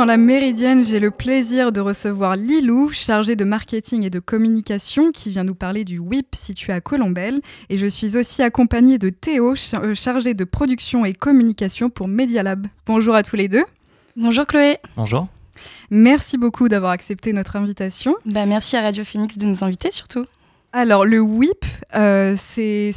[0.00, 5.12] Dans la Méridienne, j'ai le plaisir de recevoir Lilou, chargée de marketing et de communication,
[5.12, 7.42] qui vient nous parler du WIP situé à Colombelle.
[7.68, 12.42] Et je suis aussi accompagnée de Théo, euh, chargé de production et communication pour Media
[12.42, 12.66] Lab.
[12.86, 13.66] Bonjour à tous les deux.
[14.16, 14.78] Bonjour Chloé.
[14.96, 15.28] Bonjour.
[15.90, 18.14] Merci beaucoup d'avoir accepté notre invitation.
[18.24, 20.24] Bah, merci à Radio Phoenix de nous inviter surtout.
[20.72, 21.64] Alors le WIP,
[21.96, 22.92] euh, c'est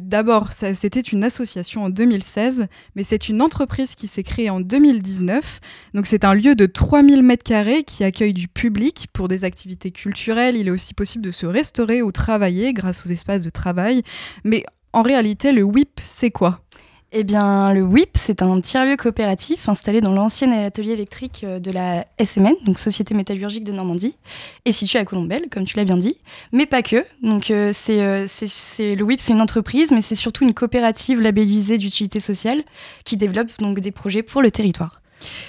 [0.00, 5.60] d'abord c'était une association en 2016, mais c'est une entreprise qui s'est créée en 2019.
[5.94, 10.56] Donc c'est un lieu de 3000 m2 qui accueille du public pour des activités culturelles.
[10.56, 14.02] Il est aussi possible de se restaurer ou travailler grâce aux espaces de travail.
[14.44, 16.63] Mais en réalité, le WIP, c'est quoi?
[17.16, 21.70] Eh bien, le WIP, c'est un tiers-lieu coopératif installé dans l'ancien atelier électrique euh, de
[21.70, 24.16] la SMN, donc Société métallurgique de Normandie,
[24.64, 26.16] et situé à Colombelle, comme tu l'as bien dit,
[26.50, 27.06] mais pas que.
[27.22, 31.78] Donc, euh, euh, c'est, le WIP, c'est une entreprise, mais c'est surtout une coopérative labellisée
[31.78, 32.64] d'utilité sociale
[33.04, 35.00] qui développe donc des projets pour le territoire.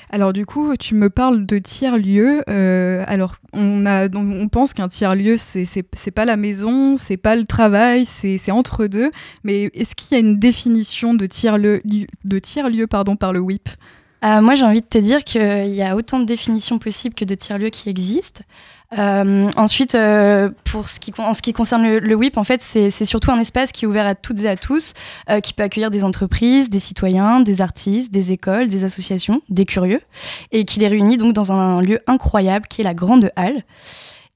[0.09, 2.43] Alors du coup, tu me parles de tiers-lieu.
[2.49, 5.81] Euh, alors on, a, on pense qu'un tiers-lieu, c'est,
[6.13, 9.11] pas la maison, c'est pas le travail, c'est, entre deux.
[9.43, 11.81] Mais est-ce qu'il y a une définition de tiers-lieu,
[12.41, 13.69] tiers-lieu pardon, par le WIP
[14.23, 17.25] euh, Moi, j'ai envie de te dire qu'il y a autant de définitions possibles que
[17.25, 18.43] de tiers-lieux qui existent.
[18.97, 23.05] Euh, ensuite, euh, pour ce qui, en ce qui concerne le, WIP, en fait, c'est
[23.05, 24.93] surtout un espace qui est ouvert à toutes et à tous,
[25.29, 29.65] euh, qui peut accueillir des entreprises, des citoyens, des artistes, des écoles, des associations, des
[29.65, 30.01] curieux,
[30.51, 33.63] et qui les réunit donc dans un, lieu incroyable qui est la Grande Halle.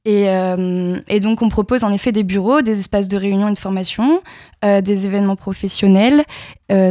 [0.05, 3.59] Et, et, donc, on propose en effet des bureaux, des espaces de réunion et de
[3.59, 4.21] formation,
[4.63, 6.23] des événements professionnels,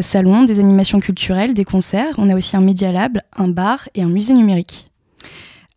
[0.01, 2.15] salons, des animations culturelles, des concerts.
[2.19, 4.89] On a aussi un Media Lab, un bar et un musée numérique.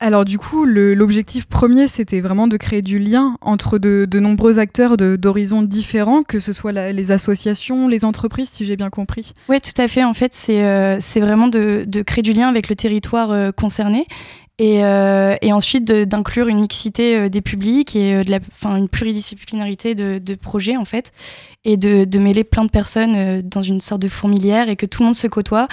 [0.03, 4.97] Alors du coup, l'objectif premier, c'était vraiment de créer du lien entre de, nombreux acteurs
[4.97, 9.33] d'horizons différents, que ce soit les associations, les entreprises, si j'ai bien compris.
[9.47, 10.03] Oui, tout à fait.
[10.03, 14.07] En fait, c'est euh, vraiment de, créer du lien avec le territoire euh, concerné
[14.59, 18.39] euh, et, ensuite d'inclure une mixité des publics et de la,
[18.77, 21.11] une pluridisciplinarité de, de, projets en fait
[21.63, 25.07] et de, mêler plein de personnes dans une sorte de fourmilière et que tout le
[25.07, 25.67] monde se côtoie,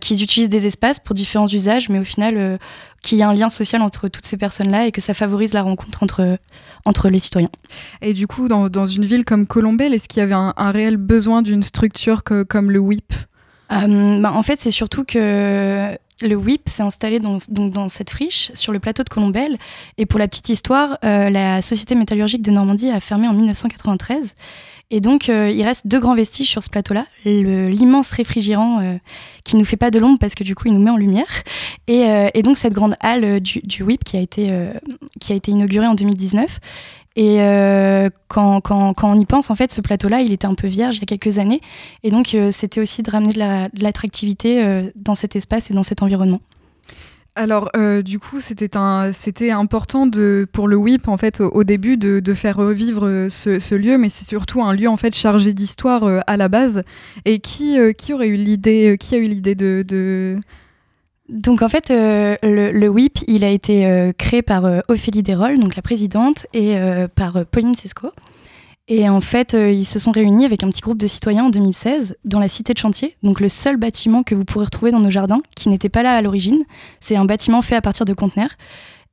[0.00, 2.58] qu'ils utilisent des espaces pour différents usages, mais au final
[3.04, 5.62] qu'il y a un lien social entre toutes ces personnes-là et que ça favorise la
[5.62, 6.38] rencontre entre,
[6.86, 7.50] entre les citoyens.
[8.00, 10.96] Et du coup, dans, dans une ville comme Colombelle, est-ce qu'il y avait un, réel
[10.96, 13.12] besoin d'une structure que, comme le WIP
[13.72, 18.10] euh, bah, En fait, c'est surtout que le WIP s'est installé dans, donc dans cette
[18.10, 19.58] friche sur le plateau de Colombelle.
[19.98, 24.34] Et pour la petite histoire, euh, la Société métallurgique de Normandie a fermé en 1993.
[24.90, 27.06] Et donc, euh, il reste deux grands vestiges sur ce plateau-là.
[27.24, 28.96] L'immense réfrigérant euh,
[29.42, 31.42] qui nous fait pas de l'ombre parce que du coup, il nous met en lumière.
[31.88, 34.54] Et, euh, donc, cette grande halle du, du, WIP qui a, été,
[35.20, 36.60] qui a été inaugurée en 2019.
[37.16, 37.38] Et
[38.28, 40.96] quand, quand, quand, on y pense, en fait, ce plateau-là, il était un peu vierge
[40.96, 41.60] il y a quelques années.
[42.02, 46.40] Et donc, c'était aussi de ramener de l'attractivité dans cet espace et dans cet environnement.
[47.36, 50.08] Alors, euh, du coup, c'était important
[50.52, 54.28] pour le WIP en fait au, début de, faire revivre euh, ce, lieu, mais c'est
[54.28, 56.82] surtout un lieu en fait chargé d'histoire euh, à la base.
[57.24, 60.38] Et qui, qui aurait eu l'idée, qui a eu l'idée de...
[61.28, 65.82] Donc en fait, le, le, WIP, il a été créé par Ophélie Desrolles, donc la
[65.82, 66.76] présidente, et
[67.14, 68.10] par Pauline Sesco.
[68.86, 71.50] Et en fait, euh, ils se sont réunis avec un petit groupe de citoyens en
[71.50, 75.00] 2016 dans la cité de chantier, donc le seul bâtiment que vous pourrez retrouver dans
[75.00, 76.64] nos jardins, qui n'était pas là à l'origine.
[77.00, 78.50] C'est un bâtiment fait à partir de conteneurs.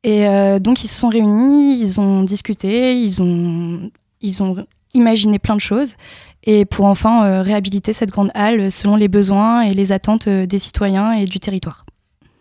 [0.03, 5.39] Et euh, donc, ils se sont réunis, ils ont discuté, ils ont, ils ont imaginé
[5.39, 5.95] plein de choses.
[6.43, 10.59] Et pour enfin euh, réhabiliter cette grande halle selon les besoins et les attentes des
[10.59, 11.85] citoyens et du territoire.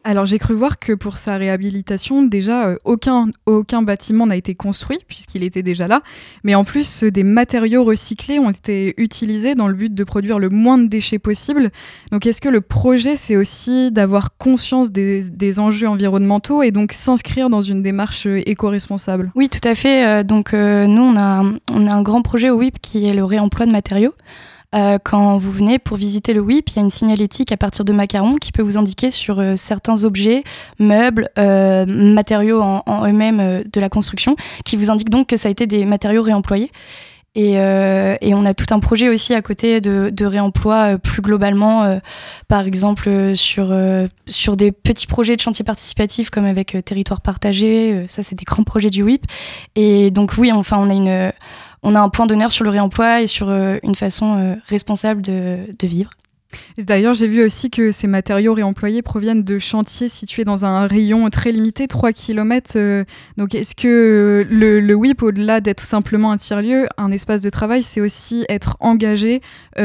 [0.02, 4.54] Alors j'ai cru voir que pour sa réhabilitation, déjà euh, aucun, aucun bâtiment n'a été
[4.54, 6.00] construit puisqu'il était déjà là,
[6.42, 10.48] mais en plus des matériaux recyclés ont été utilisés dans le but de produire le
[10.48, 11.70] moins de déchets possible.
[12.12, 17.50] Donc est-ce que le projet c'est aussi d'avoir conscience des, enjeux environnementaux et donc s'inscrire
[17.50, 19.30] dans une démarche euh, éco-responsable?
[19.34, 22.56] Oui tout à fait, euh, donc nous on a, on a un grand projet au
[22.56, 24.14] WIP qui est le réemploi de matériaux.
[24.74, 27.84] Euh, quand vous venez pour visiter le WIP, il y a une signalétique à partir
[27.84, 30.44] de macarons qui peut vous indiquer sur euh, certains objets,
[30.78, 35.50] meubles, euh, matériaux en, eux-mêmes de la construction, qui vous indique donc que ça a
[35.50, 36.70] été des matériaux réemployés.
[37.36, 42.00] Et, on a tout un projet aussi à côté de, de réemploi plus globalement,
[42.48, 43.72] par exemple sur,
[44.26, 48.64] sur des petits projets de chantier participatif comme avec Territoire Partagé, ça c'est des grands
[48.64, 49.24] projets du WIP.
[49.76, 51.32] Et donc oui, enfin on a une,
[51.82, 55.22] on a un point d'honneur sur le réemploi et sur euh, une façon euh, responsable
[55.22, 56.10] de, vivre.
[56.78, 61.30] D'ailleurs, j'ai vu aussi que ces matériaux réemployés proviennent de chantiers situés dans un rayon
[61.30, 62.72] très limité, 3 km.
[62.74, 63.04] Euh,
[63.36, 67.84] donc, est-ce que le, le WIP, au-delà d'être simplement un tiers-lieu, un espace de travail,
[67.84, 69.42] c'est aussi être engagé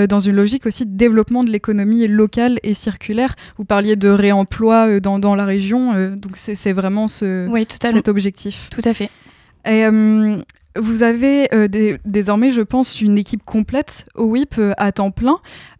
[0.10, 3.36] dans une logique aussi de développement de l'économie locale et circulaire?
[3.58, 8.70] Vous parliez de réemploi dans, dans, la région, donc c'est vraiment ce, cet objectif.
[8.72, 9.12] Tout à fait.
[9.68, 9.86] Et,
[10.76, 11.68] vous avez euh,
[12.06, 15.38] désormais, je pense, une équipe complète au WIP euh, à temps plein,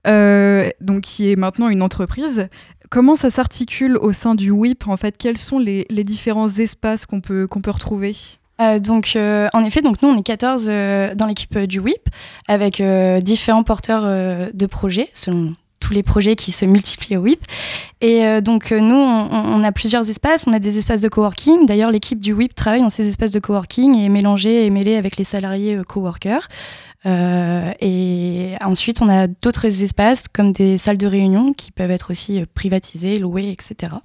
[0.08, 2.48] euh, donc qui est maintenant une entreprise.
[2.90, 7.20] Comment ça s'articule au sein du WIP En fait, quels sont les, différents espaces qu'on
[7.20, 8.16] peut, qu'on peut retrouver?
[8.80, 12.10] Donc, en effet, donc nous, on est 14 dans l'équipe du WIP,
[12.48, 12.82] avec
[13.22, 14.04] différents porteurs
[14.54, 17.44] de projets, selon tous les projets qui se multiplient au WIP.
[18.02, 20.48] Et euh, donc, euh, nous, on, a plusieurs espaces.
[20.48, 21.66] On a des espaces de coworking.
[21.66, 24.96] D'ailleurs, l'équipe du WIP travaille dans ces espaces de coworking et est mélangée et mêlée
[24.96, 26.48] avec les salariés euh, coworkers.
[27.06, 32.44] et ensuite, on a d'autres espaces comme des salles de réunion qui peuvent être aussi
[32.56, 33.98] privatisées, louées, etc.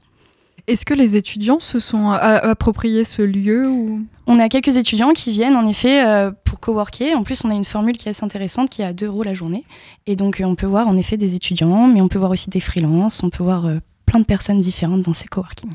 [0.71, 4.07] Est-ce que les étudiants se sont appropriés ce lieu ou...
[4.29, 7.17] On a quelques étudiants qui viennent en effet euh, pour coworker.
[7.17, 9.25] En plus, on a une formule qui est assez intéressante qui est à 2 euros
[9.25, 9.65] la journée.
[10.07, 12.51] Et donc, euh, on peut voir en effet des étudiants, mais on peut voir aussi
[12.51, 15.71] des freelances, on peut voir euh, plein de personnes différentes dans ces coworking.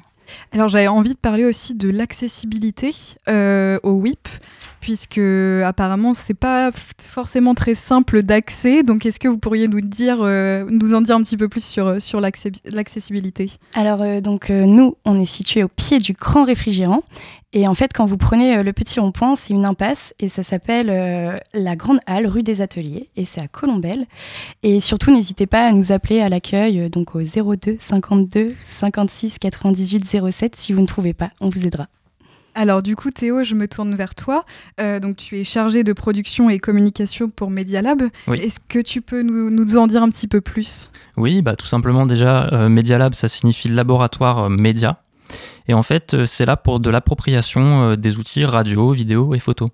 [0.53, 2.91] Alors j'avais envie de parler aussi de l'accessibilité
[3.27, 4.27] au WIP,
[4.85, 5.19] puisque
[5.65, 8.83] apparemment c'est pas forcément très simple d'accès.
[8.83, 11.99] Donc est-ce que vous pourriez nous dire, nous en dire un petit peu plus sur,
[11.99, 13.49] sur l'accessibilité?
[13.73, 17.01] Alors donc nous, on est situé au pied du grand réfrigérant
[17.51, 21.39] et en fait, quand vous prenez le petit rond-point, c'est une impasse et ça s'appelle
[21.53, 24.05] la Grande Halle, rue des Ateliers, et c'est à Colombelle.
[24.61, 30.29] Et surtout, n'hésitez pas à nous appeler à l'accueil, donc au 02 52 56 98
[30.29, 31.87] 07 si vous ne trouvez pas, on vous aidera.
[32.55, 34.45] Alors du coup, Théo, je me tourne vers toi.
[35.01, 38.01] donc tu es chargé de production et communication pour Media Lab.
[38.33, 40.91] Est-ce que tu peux nous, en dire un petit peu plus?
[41.17, 44.99] Oui, bah, tout simplement déjà, Media Lab, ça signifie laboratoire média.
[45.67, 49.39] Et en fait, euh, c'est là pour de l'appropriation euh, des outils radio, vidéo et
[49.39, 49.69] photo.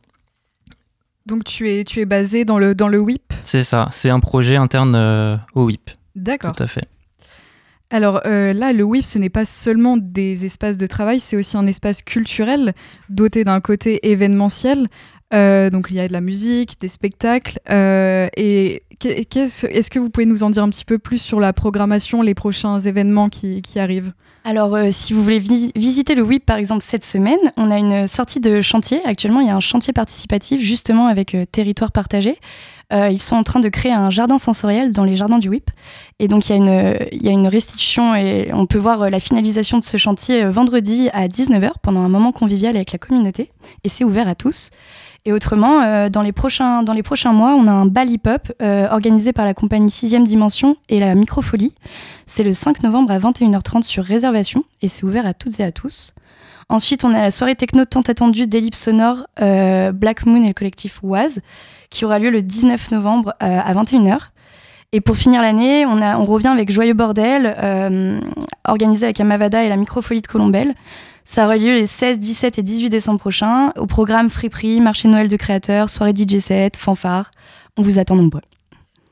[1.26, 4.20] Donc tu es, tu es basé dans le, dans le WIP C'est ça, c'est un
[4.20, 5.92] projet interne euh, au WIP.
[6.16, 6.54] D'accord.
[6.56, 6.88] Tout à fait.
[7.92, 11.68] Alors là, le WIP, ce n'est pas seulement des espaces de travail, c'est aussi un
[11.68, 12.74] espace culturel
[13.10, 14.88] doté d'un côté événementiel.
[15.32, 17.60] donc il y a de la musique, des spectacles.
[17.70, 22.22] et est-ce que vous pouvez nous en dire un petit peu plus sur la programmation,
[22.22, 24.14] les prochains événements qui arrivent?
[24.44, 28.08] Alors, euh, si vous voulez visiter le WIP, par exemple, cette semaine, on a une
[28.08, 29.00] sortie de chantier.
[29.06, 32.40] Actuellement, il y a un chantier participatif, justement, avec euh, Territoire Partagé.
[32.92, 35.70] Euh, ils sont en train de créer un jardin sensoriel dans les jardins du WIP.
[36.18, 39.10] Et donc, il y, a une, il y a une restitution et on peut voir
[39.10, 43.52] la finalisation de ce chantier vendredi à 19h pendant un moment convivial avec la communauté.
[43.84, 44.72] Et c'est ouvert à tous.
[45.26, 48.88] Et autrement, euh, dans, les prochains, dans les mois, on a un bal hip-hop euh,
[48.90, 51.74] organisé par la compagnie 6ème Dimension et la Microfolie.
[52.26, 55.72] C'est le 5 novembre à 21h30 sur réservation et c'est ouvert à toutes et à
[55.72, 56.14] tous.
[56.70, 60.54] Ensuite, on a la soirée techno tant attendue d'Ellipse Sonore, euh, Black Moon et le
[60.54, 61.42] collectif Waz,
[61.92, 64.18] qui aura lieu le 19 novembre à 21h.
[64.94, 68.22] Et pour finir l'année, on, on revient avec Joyeux Bordel,
[68.66, 70.74] organisé avec Amavada et la Microfolie de Colombelle.
[71.32, 75.30] Ça aura lieu les 16, 17 et 18 décembre prochains au programme Friperie, marché Noël
[75.30, 77.32] de créateurs, soirée DJ set, fanfare.
[77.78, 78.42] On vous attend nombreux.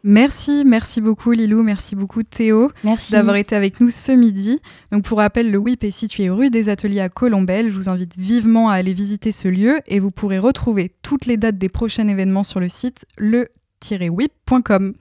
[0.04, 2.68] Merci, merci beaucoup Lilou, merci beaucoup Théo
[3.10, 4.60] d'avoir été avec nous ce midi.
[4.92, 7.70] Donc pour rappel, le WIP est situé rue des Ateliers à Colombelle.
[7.70, 11.38] Je vous invite vivement à aller visiter ce lieu et vous pourrez retrouver toutes les
[11.38, 14.94] dates des prochains événements sur le site le-wip.com.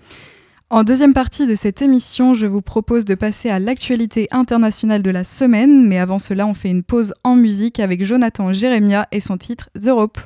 [0.70, 5.08] En deuxième partie de cette émission, je vous propose de passer à l'actualité internationale de
[5.08, 9.20] la semaine, mais avant cela, on fait une pause en musique avec Jonathan Jérémia et
[9.20, 10.18] son titre The Rope.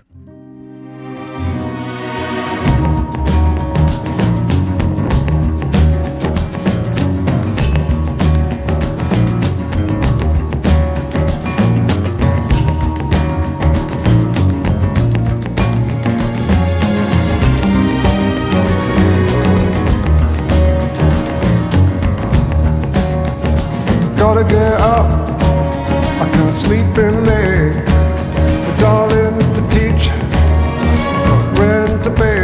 [26.73, 27.75] sleeping there.
[28.67, 30.09] The darling, it's to teach,
[31.59, 32.35] When to be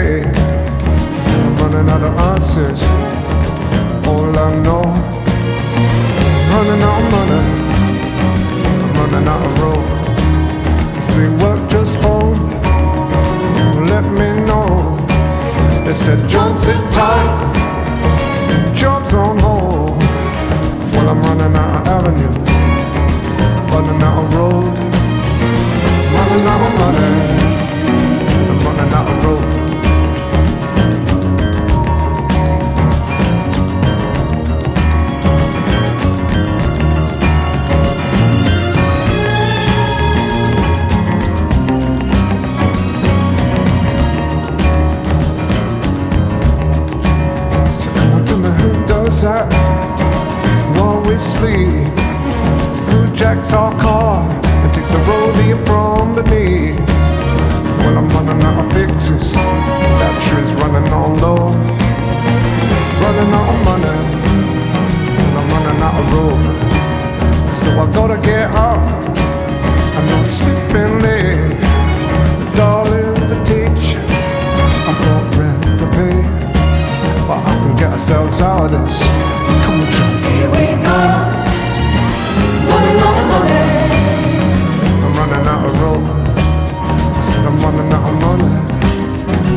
[1.59, 2.83] running out of answers.
[4.07, 4.85] All I know,
[6.53, 7.43] running out of money,
[8.99, 9.89] running out of rope.
[11.11, 12.39] Say what just phone?
[13.93, 14.69] Let me know.
[15.87, 17.58] They said, Johnson, time.
[23.99, 24.79] running out of road.
[26.15, 27.09] Running out of money.
[28.49, 29.45] I'm running out of road.
[47.77, 49.69] So come on, tell me who does that
[51.07, 52.08] we sleep.
[53.19, 56.79] Who jacks our car and takes the road roadie from beneath?
[57.79, 59.33] Well, I'm running out of fixes.
[59.33, 61.51] Battery's running on low.
[63.03, 63.99] Running out of money.
[65.19, 67.57] And I'm running out of road.
[67.57, 68.87] So I gotta get up.
[69.97, 71.01] I'm not sleeping.
[72.55, 74.05] Darling's the teacher.
[74.87, 76.23] I've got rent to pay.
[77.27, 79.03] But I can get ourselves out of this.
[79.65, 80.08] Come on,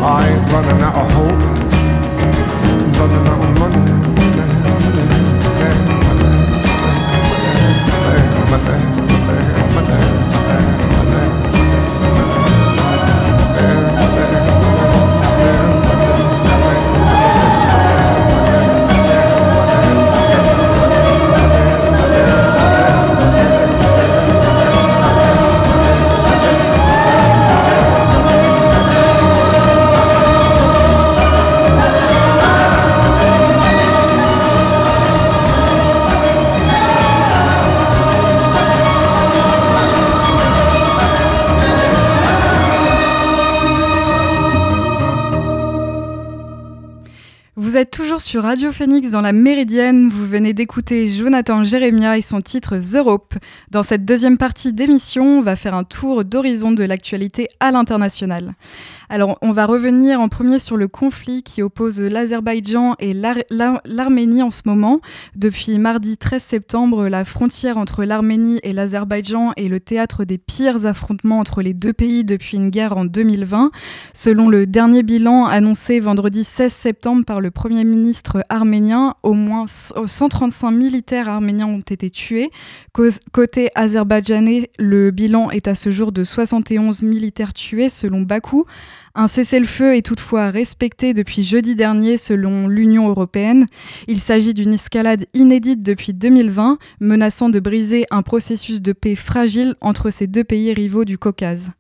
[0.04, 1.30] I ain't running out of hope.
[2.98, 3.82] Running out of money.
[4.18, 4.58] Money,
[8.34, 8.91] money, money,
[48.32, 50.10] sur Radio Phoenix dans la Méridienne.
[50.10, 53.36] Vous venez d'écouter Jonathan Jérémia et son titre The Rope.
[53.72, 58.54] Dans cette deuxième partie d'émission, on va faire un tour d'horizon de l'actualité à l'international.
[59.10, 63.82] Alors, on va revenir en premier sur le conflit qui oppose l'Azerbaïdjan et l'Ar- l'Ar-
[63.84, 65.02] l'Arménie en ce moment.
[65.36, 70.86] Depuis mardi 13 septembre, la frontière entre l'Arménie et l'Azerbaïdjan est le théâtre des pires
[70.86, 73.72] affrontements entre les deux pays depuis une guerre en 2020.
[74.14, 79.66] Selon le dernier bilan annoncé vendredi 16 septembre par le Premier ministre arménien, au moins
[79.68, 82.52] 135 militaires arméniens ont été tués.
[83.32, 88.66] Côté azerbaïdjanais, le bilan est à ce jour de 71 militaires tués selon Bakou.
[89.14, 93.66] Un cessez-le-feu est toutefois respecté depuis jeudi dernier selon l'Union européenne.
[94.08, 99.76] Il s'agit d'une escalade inédite depuis 2020, menaçant de briser un processus de paix fragile
[99.82, 101.72] entre ces deux pays rivaux du Caucase.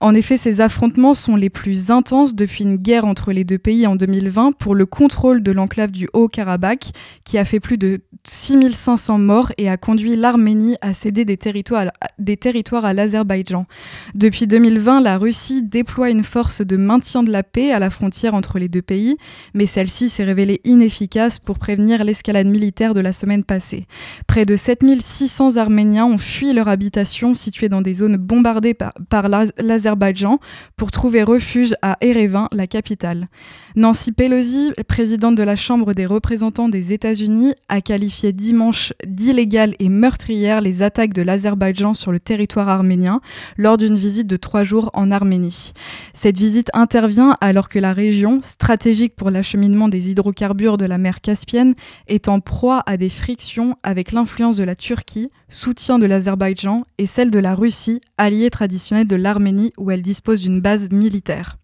[0.00, 3.86] En effet, ces affrontements sont les plus intenses depuis une guerre entre les deux pays
[3.86, 6.90] en 2020 pour le contrôle de l'enclave du Haut-Karabakh,
[7.22, 12.84] qui a fait plus de 6500 morts et a conduit l'Arménie à céder des territoires,
[12.84, 13.66] à l'Azerbaïdjan.
[14.14, 18.34] Depuis 2020, la Russie déploie une force de maintien de la paix à la frontière
[18.34, 19.16] entre les deux pays,
[19.54, 23.86] mais celle-ci s'est révélée inefficace pour prévenir l'escalade militaire de la semaine passée.
[24.26, 29.28] Près de 7600 Arméniens ont fui leur habitation située dans des zones bombardées par, par
[29.28, 30.38] l'Az- l'Azerbaïdjan
[30.76, 33.28] pour trouver refuge à Erevan, la capitale.
[33.76, 39.88] Nancy Pelosi, présidente de la Chambre des représentants des États-Unis, a qualifié dimanche d'illégales et
[39.88, 43.20] meurtrières les attaques de l'Azerbaïdjan sur le territoire arménien
[43.56, 45.72] lors d'une visite de trois jours en Arménie.
[46.14, 51.20] Cette visite intervient alors que la région, stratégique pour l'acheminement des hydrocarbures de la mer
[51.20, 51.74] Caspienne,
[52.06, 57.06] est en proie à des frictions avec l'influence de la Turquie, soutien de l'Azerbaïdjan et
[57.06, 61.58] celle de la Russie, alliée traditionnelle de l'Arménie où elle dispose d'une base militaire.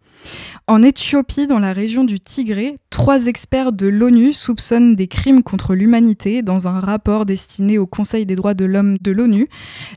[0.70, 5.74] En Éthiopie, dans la région du Tigré, trois experts de l'ONU soupçonnent des crimes contre
[5.74, 9.48] l'humanité dans un rapport destiné au Conseil des droits de l'homme de l'ONU.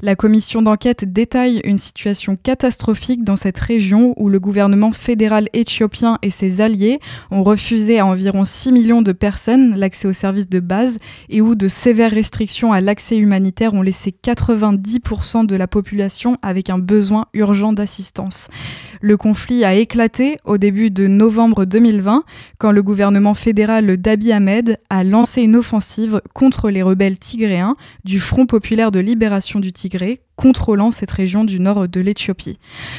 [0.02, 6.18] La commission d'enquête détaille une situation catastrophique dans cette région où le gouvernement fédéral éthiopien
[6.22, 7.02] et ses alliés
[7.32, 11.54] ont refusé à environ 6 millions de personnes l'accès aux services de base et où
[11.54, 17.26] de sévères restrictions à l'accès humanitaire ont laissé 90% de la population avec un besoin
[17.34, 18.48] urgent d'assistance.
[19.04, 22.24] Le conflit a éclaté au début de novembre 2020
[22.60, 28.20] quand le gouvernement fédéral d'Abiy Ahmed a lancé une offensive contre les rebelles tigréens du
[28.20, 32.58] Front populaire de libération du Tigré contrôlant cette région du nord de l'Éthiopie.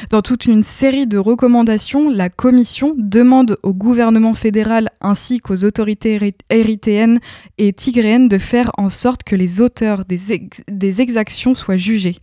[0.09, 6.33] Dans toute une série de recommandations, la Commission demande au gouvernement fédéral ainsi qu'aux autorités
[6.49, 7.19] érythréennes
[7.57, 10.19] et tigréennes de faire en sorte que les auteurs des,
[10.69, 12.17] des exactions soient jugés.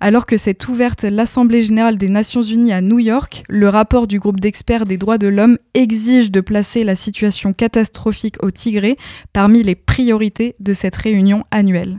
[0.00, 4.18] Alors que s'est ouverte l'Assemblée générale des Nations unies à New York, le rapport du
[4.18, 8.96] groupe d'experts des droits de l'homme exige de placer la situation catastrophique au Tigré
[9.32, 11.98] parmi les priorités de cette réunion annuelle.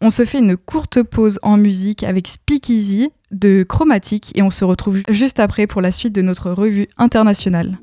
[0.00, 4.64] On se fait une courte pause en musique avec Speakeasy de Chromatique et on se
[4.64, 7.78] retrouve juste après pour la suite de notre revue internationale.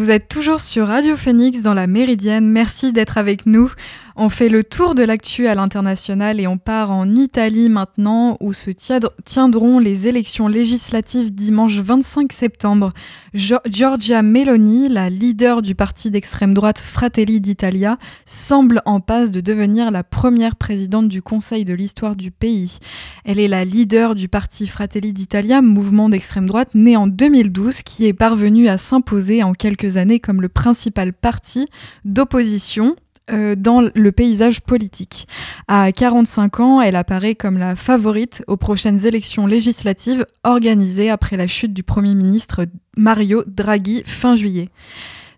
[0.00, 2.46] Vous êtes toujours sur Radio Phoenix dans la Méridienne.
[2.46, 3.70] Merci d'être avec nous.
[4.22, 8.52] On fait le tour de l'actu à l'international et on part en Italie maintenant où
[8.52, 8.70] se
[9.24, 12.92] tiendront les élections législatives dimanche 25 septembre.
[13.32, 19.90] Giorgia Meloni, la leader du parti d'extrême droite Fratelli d'Italia, semble en passe de devenir
[19.90, 22.76] la première présidente du Conseil de l'histoire du pays.
[23.24, 28.04] Elle est la leader du parti Fratelli d'Italia, mouvement d'extrême droite né en 2012 qui
[28.04, 31.68] est parvenu à s'imposer en quelques années comme le principal parti
[32.04, 32.96] d'opposition
[33.32, 35.26] euh, dans le paysage politique.
[35.68, 41.46] À 45 ans, elle apparaît comme la favorite aux prochaines élections législatives organisées après la
[41.46, 42.66] chute du Premier ministre
[42.96, 44.68] Mario Draghi fin juillet.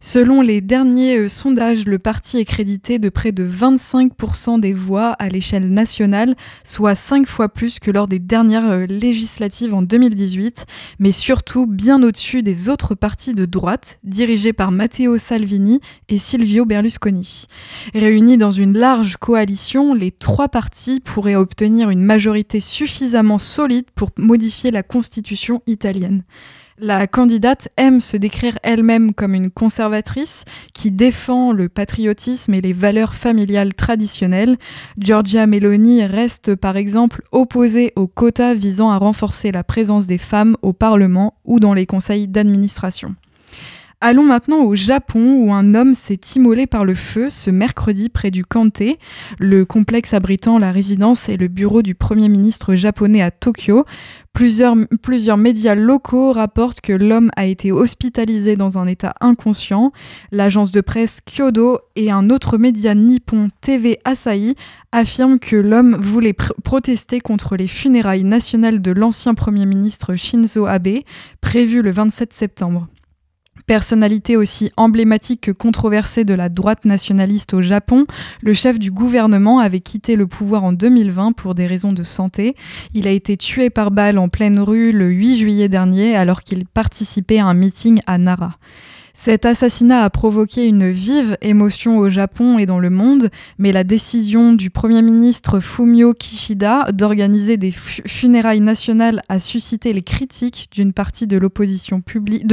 [0.04, 5.10] Selon les derniers euh, sondages, le parti est crédité de près de 25% des voix
[5.12, 6.34] à l'échelle nationale,
[6.64, 10.66] soit 5 fois plus que lors des dernières euh, législatives en 2018,
[10.98, 16.64] mais surtout bien au-dessus des autres partis de droite, dirigés par Matteo Salvini et Silvio
[16.64, 17.46] Berlusconi.
[17.94, 24.10] Réunis dans une large coalition, les trois partis pourraient obtenir une majorité suffisamment solide pour
[24.18, 26.24] modifier la constitution italienne.
[26.84, 32.72] La candidate aime se décrire elle-même comme une conservatrice qui défend le patriotisme et les
[32.72, 34.56] valeurs familiales traditionnelles.
[34.98, 40.56] Giorgia Meloni reste par exemple opposée aux quotas visant à renforcer la présence des femmes
[40.60, 43.14] au Parlement ou dans les conseils d'administration.
[44.04, 48.32] Allons maintenant au Japon où un homme s'est immolé par le feu ce mercredi près
[48.32, 48.98] du Kanté,
[49.38, 53.84] le complexe abritant la résidence et le bureau du Premier ministre japonais à Tokyo.
[54.32, 59.92] Plusieurs, plusieurs médias locaux rapportent que l'homme a été hospitalisé dans un état inconscient.
[60.32, 64.56] L'agence de presse Kyodo et un autre média nippon TV Asahi
[64.90, 66.34] affirment que l'homme voulait
[66.64, 71.02] protester contre les funérailles nationales de l'ancien Premier ministre Shinzo Abe,
[71.40, 72.88] prévues le 27 septembre.
[73.66, 78.06] Personnalité aussi emblématique que controversée de la droite nationaliste au Japon,
[78.40, 82.56] le chef du gouvernement avait quitté le pouvoir en 2020 pour des raisons de santé.
[82.94, 86.66] Il a été tué par balle en pleine rue le 8 juillet dernier alors qu'il
[86.66, 88.56] participait à un meeting à Nara.
[89.14, 93.84] Cet assassinat a provoqué une vive émotion au Japon et dans le monde, mais la
[93.84, 100.94] décision du Premier ministre Fumio Kishida d'organiser des funérailles nationales a suscité les critiques d'une
[100.94, 102.46] partie de l'opinion publique.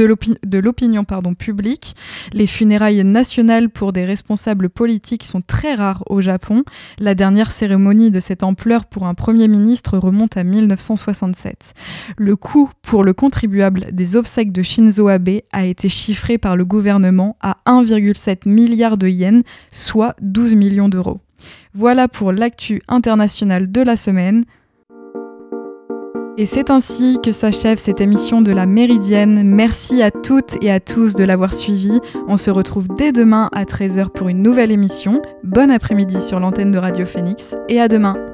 [2.32, 6.62] Les funérailles nationales pour des responsables politiques sont très rares au Japon.
[6.98, 11.72] La dernière cérémonie de cette ampleur pour un Premier ministre remonte à 1967.
[12.18, 16.64] Le coût pour le contribuable des obsèques de Shinzo Abe a été chiffré par le
[16.64, 21.20] gouvernement à 1,7 milliard de yens, soit 12 millions d'euros.
[21.74, 24.44] Voilà pour l'actu international de la semaine.
[26.36, 29.42] Et c'est ainsi que s'achève cette émission de la Méridienne.
[29.44, 32.00] Merci à toutes et à tous de l'avoir suivi.
[32.28, 35.20] On se retrouve dès demain à 13h pour une nouvelle émission.
[35.44, 38.29] Bon après-midi sur l'antenne de Radio Phoenix et à demain.